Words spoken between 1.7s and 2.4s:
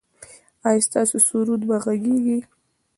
غږیږي؟